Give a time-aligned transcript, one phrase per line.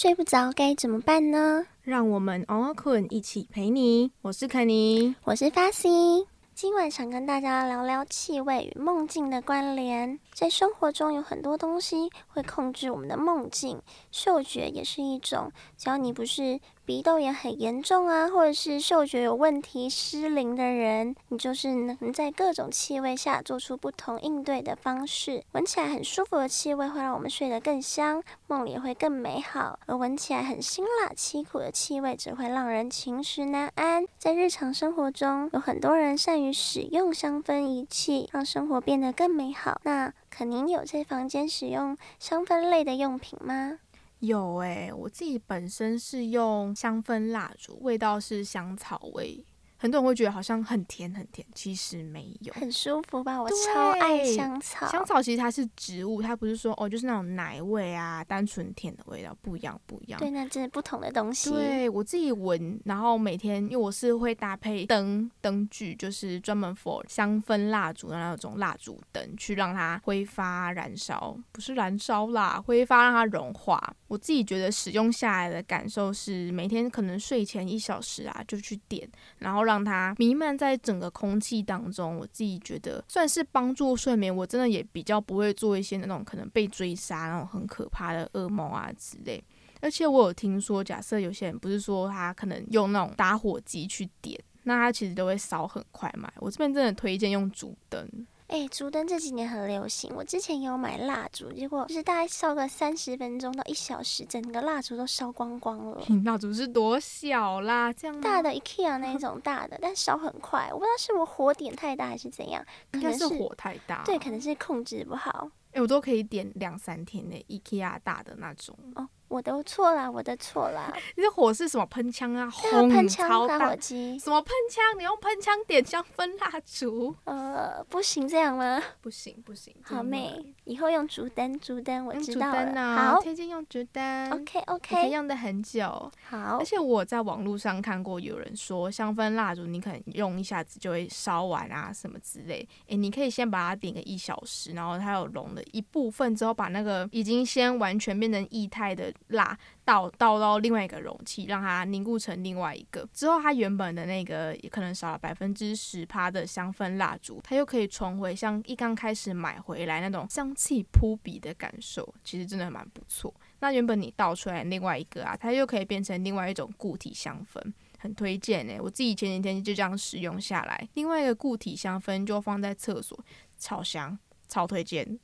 [0.00, 1.66] 睡不着该怎么办呢？
[1.82, 4.12] 让我们 o 困一起陪你。
[4.22, 6.24] 我是肯尼，我是发西。
[6.54, 10.20] 今晚想跟大家聊聊气味与梦境的关联。
[10.32, 15.50] 在生活中有很多东西会控制我们的梦境，嗅觉也是一种。
[15.76, 25.44] 只要你不是鼻窦炎很严重啊，或者是嗅觉有问题、失灵的人，你就是能在各种气味下做出不同应对的方式。
[25.52, 34.06] 闻起来很舒服的气味会让我们睡得更香，梦里会更美好；而闻起来很辛辣、凄苦的气味只会让人情绪难安。
[34.16, 39.78] 在日常生活中，有很多人善于使用香氛仪器，让生活变得更美好。
[39.84, 43.78] 那肯宁有在房间使用香氛类的用品吗？
[44.20, 49.44] 有诶，我自己本身是用香氛蜡烛，味道是香草味。
[49.80, 53.40] 很多人会觉得好像很甜很甜，其实没有，很舒服吧？
[53.40, 54.88] 我超爱香草。
[54.88, 60.18] 香草其实它是植物，它不是说哦，就是那种奶味啊，单纯甜的味道，不一样，不一样。
[60.18, 61.50] 对，那真的不同的东西。
[61.50, 73.80] 对我自己闻，然后每天因为我是会搭配灯灯具，就是专门 for 香氛蜡烛的那种蜡烛灯，去让它挥发燃烧，不是燃烧啦，挥发让它融化。
[74.08, 79.67] 我自己觉得使用下来的感受是，每天可能睡前一小时啊，就去点，然后。
[79.68, 84.34] 让它弥漫在整个空气当中，我自己觉得算是帮助睡眠。
[84.34, 89.42] 我真的也比较不会做一些那种可能被追杀那种很可怕的噩梦啊之类。
[89.80, 96.32] 而且我有听说，假设有些人不是说他可能用那种打火机去点，那他其实都会烧很快嘛。
[96.38, 98.08] 我这边真的推荐用主灯。
[98.48, 100.10] 哎，烛灯这几年很流行。
[100.16, 106.02] 我之前有买蜡烛，结果就是大概烧个三十分钟到一小时，整个蜡烛都烧光光了。
[106.24, 107.92] 蜡烛是多小啦？
[107.92, 110.70] 这样大的 IKEA 那一种大的，但烧很快。
[110.72, 112.64] 我不知道是我火点太大还是怎样，
[112.94, 114.02] 应该是火太大。
[114.04, 115.50] 对，可能是控制不好。
[115.72, 118.74] 哎，我都可以点两三天呢，IKEA 大的那种。
[118.94, 119.06] 哦。
[119.28, 120.92] 我的错啦，我的错啦。
[121.16, 122.50] 你的火是什么喷枪啊？
[122.90, 124.18] 喷枪打火机？
[124.18, 124.82] 什么喷枪？
[124.98, 127.14] 你用喷枪点香氛蜡烛？
[127.24, 128.82] 呃，不行这样吗？
[129.00, 129.74] 不行不行。
[129.82, 132.96] 好妹，以后用竹灯，竹灯我知道了。
[132.96, 134.30] 好，推荐用竹灯。
[134.32, 136.10] OK OK，可以用的很久。
[136.28, 142.66] 好，而且我在网络上看过有人说，香氛蜡烛你可能用一下子就会烧完啊，什么之类。
[142.88, 149.12] 哎，你可以先把它点个一小时，然后它有融了一部分之后，把那个已经先完全变成液态的。
[149.28, 163.34] 蜡倒倒到另外一个容器，让它凝固成另外一个之后，它原本的那个也可能少了百分之十趴的香氛蜡烛，它又可以重回像一刚开始买回来那种香气扑鼻的感受，其实真的蛮不错。
[163.60, 167.60] 那原本你倒出来另外一个啊，它又可以变成另外一种固体香氛，
[167.98, 168.74] 很推荐呢。
[168.80, 173.18] 我自己前几天就这样使用下来，另外一个固体香氛就放在厕所，
[173.58, 174.18] 超香，
[174.48, 175.18] 超推荐。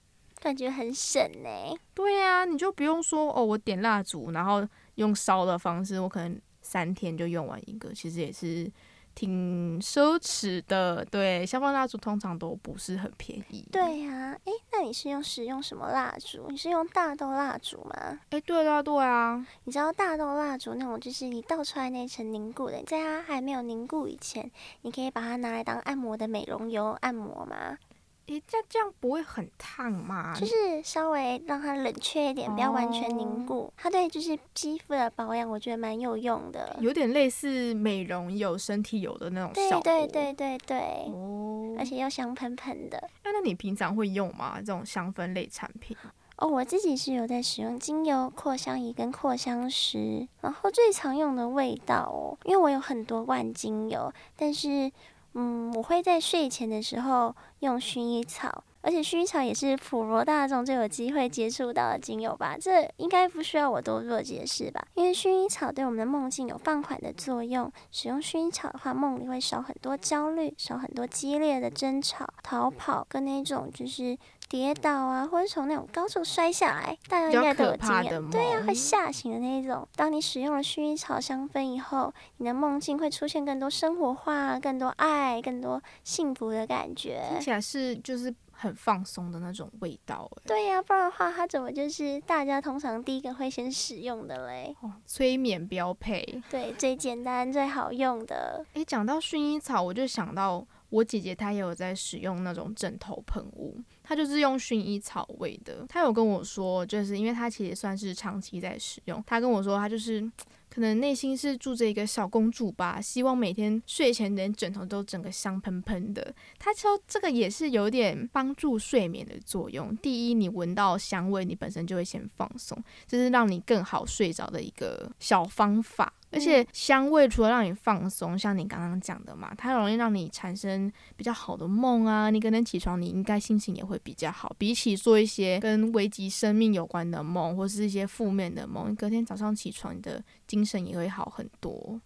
[0.45, 1.49] 感觉很省呢。
[1.95, 4.67] 对呀，你就不用说哦，我点蜡烛，然后
[4.97, 8.71] 用烧的方式，我可能三天就用完一个，其实也是
[9.15, 11.03] 挺奢侈的。
[11.07, 13.67] 对，消防蜡烛通常都不是很便宜。
[13.73, 16.47] 对呀，诶，那你是用使用什么蜡烛？
[16.51, 18.21] 你是用大豆蜡烛吗？
[18.29, 19.47] 诶，对啊，对啊。
[19.65, 24.51] 你知道大豆蜡烛那种，就是你倒出来那层凝固的，在它还没有凝固以前，
[24.83, 27.79] 你可以把它拿来当按摩的美容油按摩吗？
[28.27, 30.35] 诶，这这样不会很烫吗？
[30.35, 33.71] 就是稍微让它冷却一点，不要完全凝固。
[33.77, 36.75] 它对就是肌肤的保养，我觉得蛮有用的。
[36.81, 39.83] 有点类似美容油、身体油的那种效果。
[39.83, 40.79] 对对对对对。
[41.13, 41.77] 哦。
[41.79, 43.11] 而且又香喷喷的。
[43.25, 44.55] 那那你平常会用吗？
[44.59, 45.95] 这种香氛类产品？
[46.37, 50.27] 哦，我自己是有在使用精油、扩香仪跟扩香石。
[50.41, 54.91] 然后最常用的味道哦，因为我有很多罐精油，但是。
[55.35, 62.57] 嗯，我会在睡前的时候用薰衣草，而且薰衣草也是普罗大众最有机会接触到的精油吧？
[62.57, 64.87] 这应该不需要我多做解释吧？
[64.95, 74.17] 因为薰衣草对我们的梦境有放缓的作用，使用薰衣草的话，梦里会少很多焦虑，少很多激烈的争吵、逃跑跟那种就是。
[74.49, 78.31] 跌倒啊，或者从那种高处摔下来，大家应该都有经验。
[78.31, 79.87] 对呀，会吓醒的那一种。
[79.97, 87.23] 当你使用了薰衣草香氛以后，你的梦境会出现更多生活化、更多爱、更多幸福的感觉。
[87.31, 90.31] 听起来是就是很放松的那种味道。
[90.47, 94.77] 对呀，不然的话，它怎么就是大家通常第一个会先使用的嘞？
[94.83, 96.43] 哦，催眠标配。
[96.49, 98.65] 对，最简单、最好用的。
[98.75, 103.77] 诶，讲到薰衣草，我就想到我姐姐她也有在使用那种枕头喷雾。
[104.05, 110.31] 他就是用薰衣草味的，他有跟我说，就是因为他其实算是长期在使用，他跟我说他就是。
[110.75, 116.35] 可能内心是住着一个小公主吧，希望每天睡前连枕头都整个香喷喷的。
[116.59, 119.97] 他说这个也是有点帮助睡眠的作用。
[119.99, 122.77] 第一，你闻到香味，你本身就会先放松，
[123.07, 126.13] 这是让你更好睡着的一个小方法。
[126.31, 132.29] 而且香味除了让你放松，像你刚刚讲的嘛，它容易让你产生比较好的梦啊。
[132.29, 134.53] 你可能起床，你应该心情也会比较好。
[134.59, 140.21] 比起做一些跟危及生命有关的梦，或是一些负面的梦，隔天早上起床，你的
[140.55, 142.01] 精神也会好很多。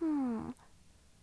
[0.00, 0.54] 嗯。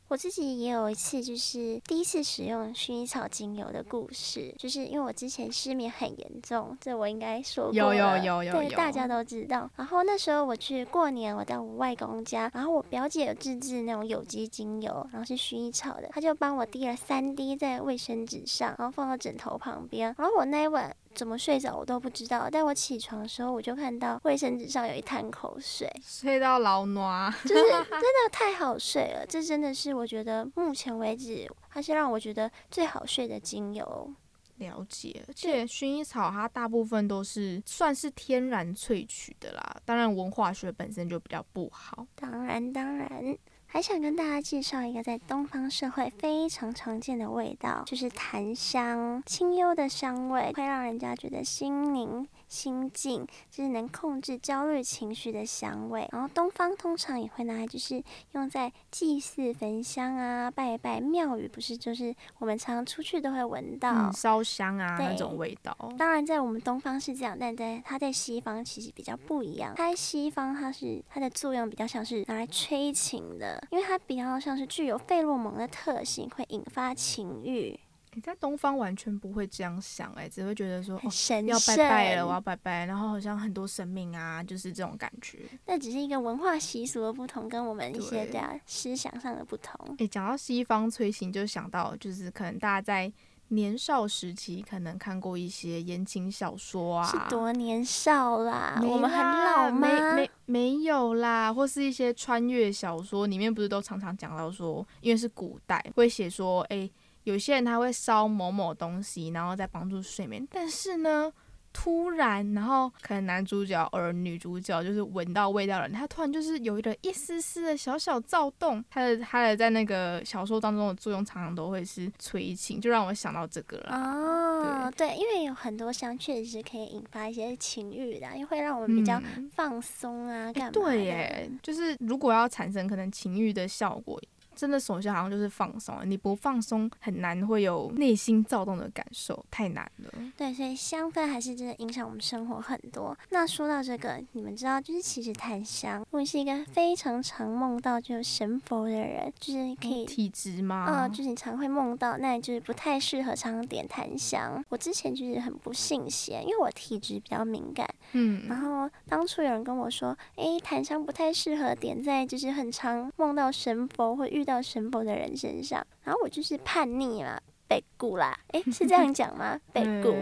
[0.07, 9.67] 我自己也有一次，就是第一次使用薰衣草精油的故事，就是因为我之前失眠很严重，这我应该说过，有有有有，对，大家都知道。
[9.75, 20.95] 然后那时候我去过年，我到我外公家，然后我表姐有自制那种有机精油，然后是薰衣草的，她就帮我滴了三滴在卫生纸上，然后放到枕头旁边，然后我那一晚。
[21.15, 29.25] 怎么睡着我都不知道，但我起床的时候我就看到卫生纸上有一滩口水，睡到老暖， 就是 真的太好睡了。
[29.25, 34.13] 这真的是我觉得目前为止它是让我觉得最好睡的精油。
[34.57, 42.05] 了解，而且薰衣草它大部分都是算是天然萃取的啦，当然文化学本身就比较不好。
[42.15, 43.37] 当然当然。
[43.75, 52.25] 还想跟大家介绍一个在东方社会非常常见的味道，就是檀香，清幽的香味会让人家觉得心灵。
[52.55, 65.75] 心境就是能控制焦虑情绪的香味，然后东方通常也会拿来就是用在祭祀焚香啊、拜拜庙宇，不是就是我们常常出去都会闻到烧香啊那种味道。
[65.97, 69.73] 当然在我们东方是这样，但在它在西方其实比较不一样。
[69.75, 77.77] 它在西方它是它的作用比较像是拿来催情的，因为它比较像是具有费洛蒙的特性，会引发情欲。
[78.15, 85.39] 你在东方完全不会这样想，哎，只会觉得说神要拜拜了，我要拜拜，然后好像很多神明啊，就是这种感觉。
[85.65, 89.97] 那只是一个文化习俗的不同，跟我们一些对啊思想上的不同。
[89.97, 93.11] 哎，讲到西方催情，就想到就是可能大家在
[93.49, 98.79] 年少时期可能看过一些言情小说啊，是多年少啦？
[98.81, 100.15] 我们很老吗？
[100.15, 106.89] 没没没有啦，或是一些穿越小说里面不是都常常讲到说，因为是古代会写说，哎。
[107.25, 110.47] 有些人他会烧某某东西，然后再帮助睡眠。
[110.51, 111.31] 但是呢，
[111.73, 118.83] 突然，然后可能男主角或者女主角就是闻到味道了，他突然就是有一个一丝丝的小小躁动。
[118.89, 123.97] 他的他的在那个小说当中的作用，常常都会是催情，就让我想到这个了。
[123.97, 134.21] 哦，对，因为有很多香确实是可以引发一些情欲的，因为会让我们比较放松啊，干嘛对耶，就是如果要产生可能情欲的效果。
[134.55, 140.11] 真的，首先好像就是放松，你不放松很难会有内心躁动的感受，太难了。
[140.37, 143.15] 对，所以香氛还是真的影响我们生活很多。
[143.31, 150.85] 那说到这个，你们知道，就是其实檀香，我是一个非常常梦到就神佛的人，就是可以体质吗？
[150.85, 154.63] 啊，就是你常会梦到，那就是不太适合常常点檀香。
[154.69, 157.85] 我之前就是很不信邪，因为我体质比较敏感。
[158.13, 158.47] 嗯。
[158.47, 164.44] 然后当初有人跟我说，哎，檀香不太适合点在就是很常梦到神佛会遇。
[164.45, 169.59] 到神婆的人身上，然后我就是叛逆啦，背骨啦，诶，是这 样讲吗？
[169.73, 170.15] 背骨，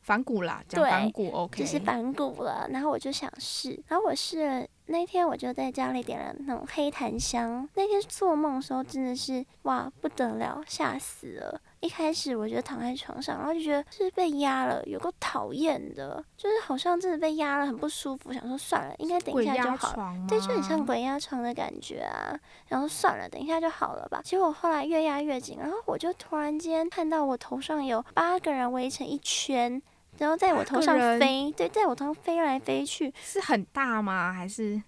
[0.00, 2.66] 反骨啦，讲反骨，OK，就是反骨了。
[2.70, 4.66] 然后我就想试，然后我试了。
[4.86, 7.68] 那天我就在家里点了那种黑檀香。
[7.74, 11.60] 那天做梦的时候真的是哇不得了，吓死了。
[11.80, 18.32] 一开始我就躺在床上，然后就觉得是被压了，有个讨厌的，就是好像真的被压了，很不舒服。
[18.32, 20.14] 想说算了，应该等一下就好。
[20.28, 22.38] 对，就很像鬼压床的感觉啊。
[22.68, 24.20] 然后算了，等一下就好了吧。
[24.22, 29.82] 结果后来越压越紧，然后我就突然间看到我头上有八个人围成一圈。
[30.18, 34.30] 然后在我头上飞，对，在我头上飞来飞去，是很大吗？
[34.30, 34.82] 还是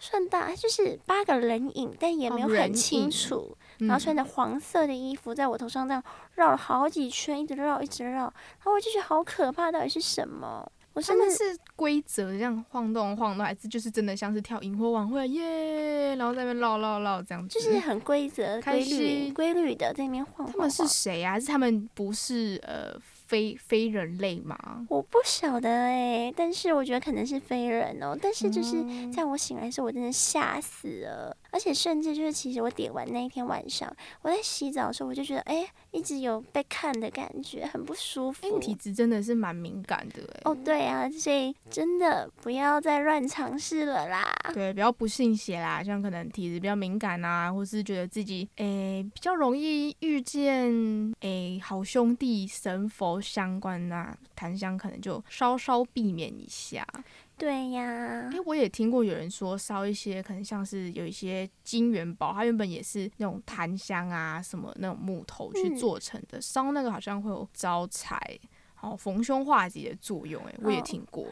[0.00, 0.54] 算大？
[0.56, 3.54] 就是八个人影，但也没有很清楚。
[3.86, 6.02] 然后穿着黄色的衣服，在我头上这样
[6.34, 8.22] 绕了好几圈，一直绕，一直绕。
[8.22, 8.32] 然
[8.64, 10.70] 后我就觉得好可怕，到底是什么？
[11.06, 16.14] 他们是规则这样晃动晃动，还是就是真的像是跳萤火晚会耶？
[16.16, 20.46] 然后在那边绕绕绕这样子，就是很规则、规律、规律的在那边晃。
[20.52, 21.40] 他们是谁啊？
[21.40, 22.94] 是他们不是呃？
[23.32, 24.84] 非非人类吗？
[24.90, 28.14] 我不晓得哎，但是我觉得可能是非人哦。
[28.20, 31.34] 但是就是在我醒来的时候，我真的吓死了。
[31.50, 38.58] 而且甚至就是，其实我点完那一天晚上，我在洗澡的时候，我就觉得哎，一直有被看的感觉，很不舒服。
[38.58, 40.40] 体质真的是蛮敏感的哎。
[40.44, 44.34] 哦，对啊，所以真的不要再乱尝试了啦。
[44.52, 53.20] 对，比较不信邪啦，像可能体质比较敏感啊，或是觉得自己诶比较容易遇见诶好兄弟神佛。
[53.20, 56.84] 相关啊，檀香可能就稍稍避免一下。
[57.38, 68.16] 对呀哎、，我也听过有人说烧一些，可能像是有一些金元宝，它原本也是那种檀香啊什么那种木头去嗯做成的，烧那个好像会有招财、
[68.80, 70.40] 哦逢凶化吉的作用。
[70.44, 71.26] 哎，我也哦听过。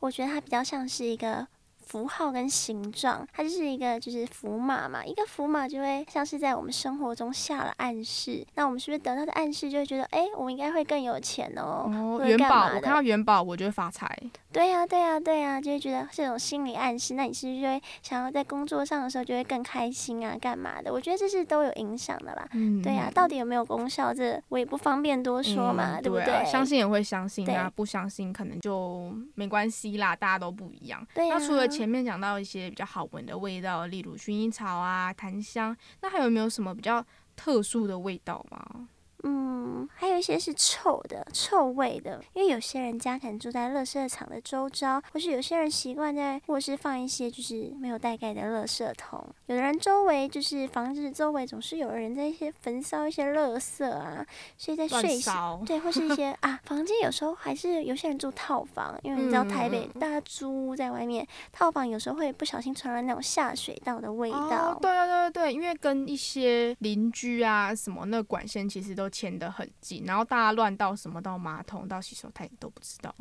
[0.00, 1.46] 我觉得它比较像是一个
[1.86, 14.06] 符号跟形状，它就是一个就是符码嘛，一个符码就会像是在我们生活中下了暗示，那我们是不是得到的暗示就会觉得，哎、我们应该会更有钱哦，哦，元宝，我看到元宝我就会发财。
[14.52, 20.92] 对呀、对呀、对呀、就会觉得这种心理暗示，那你是不是就会想要在工作上的时候就会更开心啊，干嘛的？
[20.92, 22.46] 我觉得这是都有影响的啦。
[22.52, 31.06] 嗯，对呀、到底有没有功效，这我也不方便多说嘛，嗯对不对啊相信也会相信啊，不相信可能就没关系啦，大家都不一样。
[31.14, 38.88] 对呀、那除了前面讲到一些比较好闻的味道，例如薰衣草啊、檀香，那还有没有什么比较特殊的味道吗？
[39.22, 54.26] 嗯，还有一些是臭的、臭味的，因为有些人家可能住在垃圾场的周遭，或是有些人习惯在卧室放一些就是没有带盖的垃圾桶，有的人周围就是房子周围总是有人在一些焚烧一些垃圾啊，
[54.56, 55.32] 所以在睡醒。
[55.66, 64.72] 对，或是一些 啊，房间有时候还是有些人住套房，因为你知道台北大家租屋在外面，套房有时候会不小心传来那种下水道的味道。
[64.72, 73.14] 哦，对对对对，因为跟一些邻居啊什么，那管线其实都牵得很近，然后大家乱到什么到马桶、到洗手台都不知道。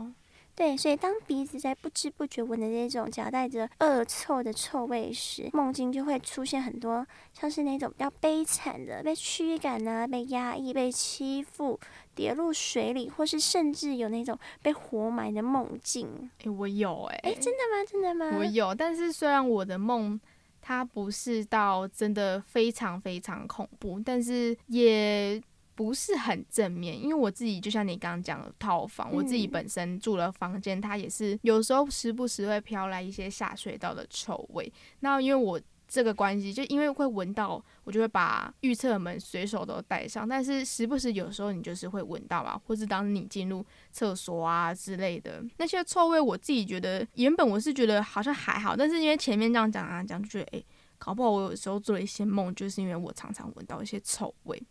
[0.53, 11.79] 对，所以当鼻子在不知不觉闻的那种夹带着恶臭的臭味时，梦境就会出现很多像是那种比较悲惨的、被驱赶啊、被压抑、被欺负、
[12.13, 16.29] 跌入水里，或是甚至有那种被活埋的梦境。
[16.43, 17.85] 诶，我有诶，哎，真的吗？
[17.89, 18.37] 真的吗？
[18.37, 20.19] 我有，但是虽然我的梦
[20.59, 25.41] 它不是到真的非常非常恐怖，但是也
[25.81, 34.71] 不是很正面，因为我自己就像你刚刚讲的套房，我自己嗯本身住的房间，它也是有时候时不时会飘来一些下水道的臭味。
[34.99, 40.29] 那因为我这个关系，就因为会闻到，我就会把预测门随手都带上。
[40.29, 50.65] 但是时不时有时候你就是会闻到嘛，或是当你进入厕所啊之类的那些臭味，我自己觉得原本我是觉得好像还好，但是因为前面这样讲啊讲，就觉得诶，
[50.97, 54.61] 搞不好我有时候做了一些梦，就是因为我常常闻到一些臭味。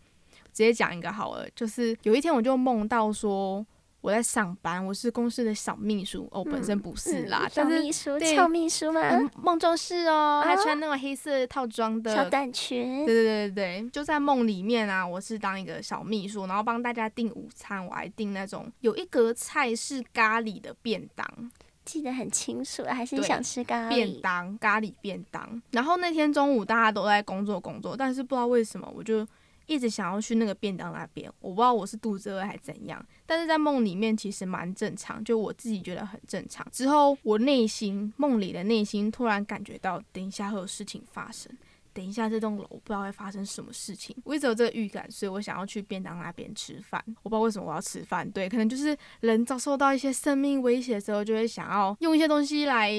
[0.52, 3.64] 直接讲一个好了，就是有一天我就梦到说
[4.00, 9.00] 我在上班，我是公司的小秘书，哦，本身不是啦，嗯、小但是秘书、对俏秘书吗？
[9.10, 13.14] 嗯梦中是哦，还啊穿那种黑色套装的小短裙对。
[13.14, 21.50] 对对对对，就在梦里面啊，我是当一个小秘书，然后帮大家订午餐，我还订那种有一格菜是咖喱的便当，
[21.84, 23.94] 记得很清楚，还是对想吃咖喱？
[23.94, 25.60] 便当咖喱便当。
[25.72, 29.26] 然后那天中午大家都在工作工作，但是不知道为什么我就
[29.70, 36.66] 一直想要去那个便当那边，我不知道我是肚子饿还是怎样，但是在梦里面其实蛮正常，就我自己觉得很正常。
[36.72, 41.50] 之后我内心梦里的内心突然感觉到，等一下会有事情发生。
[41.92, 47.02] 等一下，这栋楼不知道会发生什么事情，我一直有这个预感，所以我想要去便当那边吃饭。
[47.22, 52.92] 我不知道为什么我要吃饭，对，可能就是人遭受到一些生命威胁的时候，就会想要用一些东西来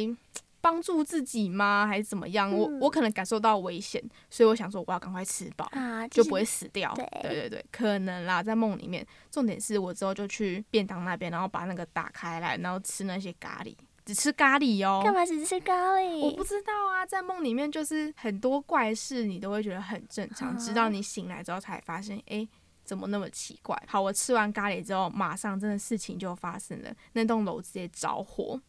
[0.61, 1.85] 帮助自己吗？
[1.87, 2.51] 还是怎么样？
[2.51, 5.67] 我嗯我可能感受到危险，所以我想说我要赶快吃饱。
[5.71, 6.93] 啊，就不会死掉。
[6.93, 9.05] 对对对对，可能啦，在梦里面。
[9.31, 13.75] 重点是我之后就去便当那边，然后把那个打开来，然后吃那些咖喱，
[14.05, 15.01] 只吃咖喱哦。
[15.03, 16.19] 干嘛只吃咖喱？
[16.19, 22.47] 我不知道啊，在梦里面就是很多怪事，你都会觉得很正常，直到你醒来之后才发现，诶，
[22.83, 23.81] 怎么那么奇怪？
[23.87, 28.59] 好，我吃完咖喱之后，马上真的事情就发生了，那栋楼直接着火，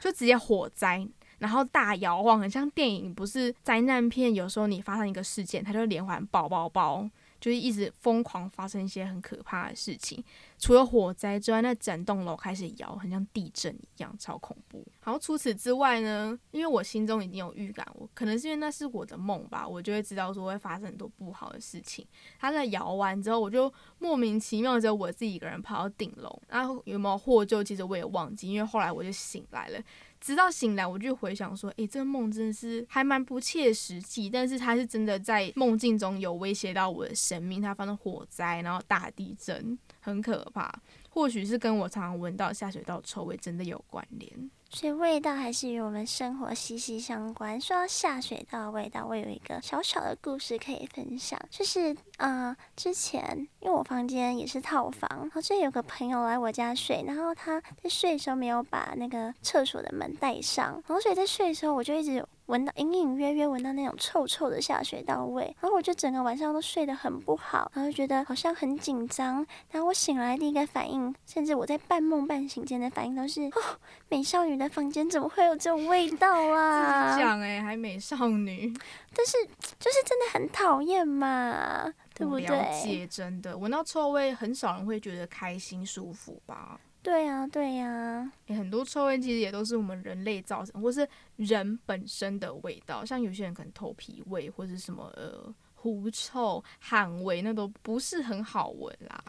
[0.00, 1.06] 就直接火灾。
[1.38, 4.34] 然后大摇晃，很像电影，不是灾难片。
[4.34, 10.22] 有时候你发生一个事件，它就连环爆爆爆，就是一直疯狂发生一些很可怕的事情。
[10.58, 14.82] 除了火灾之外，那整栋楼开始摇，很像地震一样，超恐怖。
[15.04, 22.06] 然后除此之外呢，因为我心中已经有预感，我可能是因为那是我的梦吧，我就会知道说会发生很多不好的事情。
[22.40, 29.78] 它在摇完之后，我就莫名其妙只有我自己一个人跑到顶楼，然后有没有获救，其实我也忘记，因为后来我就醒来了。
[30.26, 40.74] 直到醒来，我就回想说，诶，这个梦真的是还蛮不切实际，但是它是真的在梦境中有威胁到我的生命，它发生火灾，然后大地震，很可怕。
[41.08, 44.50] 或许是跟我常常闻到下水道臭味真的有关联。
[44.68, 47.58] 所以味道还是与我们生活息息相关。
[47.60, 69.44] 说到下水道的味道，我有一个小小的故事可以分享，就是啊，之前因为我房间也是套房，然后这有个朋友来我家睡，然后他在睡的时候没有把那个厕所的门带上，然后所以在睡的时候我就一直闻到隐隐约约闻到那种臭臭的下水道味，然后我就整个晚上都睡得很不好，然后觉得好像很紧张。
[69.70, 77.16] 然后我醒来第一个反应，甚至我在半梦半醒间的反应都是：哦，美少女的房间怎么会有这种味道啊？
[77.18, 78.72] 讲哎，还美少女，
[79.14, 79.36] 但是
[79.78, 82.46] 就是真的很讨厌嘛，对不对？
[82.46, 86.78] 了解，真的闻到臭味，很少人会觉得开心舒服吧？
[87.06, 93.04] 对呀，对呀，很多臭味其实也都是我们人类造成，或是人本身的味道。
[93.04, 99.22] 像有些人可能头皮味，或者什么呃狐臭、汗味，那都不是很好闻啦。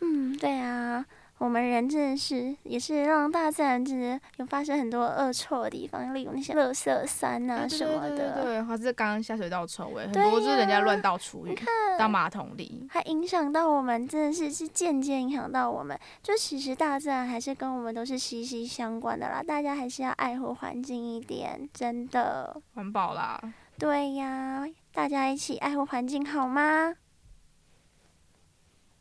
[0.00, 1.04] 嗯，对啊。
[1.40, 8.42] 我们人真的是，也是让大自然真的有发生很多恶臭的地方，例如那些垃圾山啊什么的。
[8.42, 11.58] 对，或是刚刚下水道臭味，很多就是人家乱倒厨余，
[11.98, 15.98] 当马桶里，还影响到我们，真的是是间接影响到我们。
[16.22, 22.60] 就其实大自然还是跟我们都是息息相关的啦，大家还是要爱护环境一点，真的。
[22.74, 23.40] 环保啦。
[23.78, 26.96] 对呀，大家一起爱护环境好吗？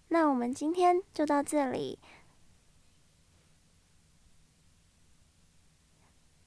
[0.08, 2.00] 那我们今天就到这里。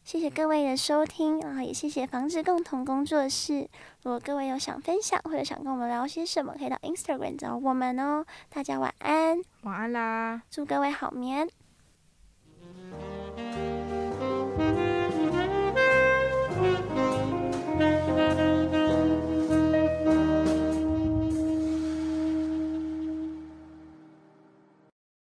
[0.05, 3.69] 谢谢各位的收听，然后也谢谢防治共同工作室。
[4.03, 8.25] 如果各位有想分享或者想跟我们聊些什么，可以到 Instagram 找我们哦。
[8.51, 11.49] 大家晚安，晚安啦，祝各位好眠。